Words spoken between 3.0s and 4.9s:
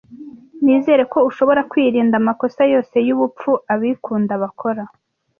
yubupfu abikunda bakora.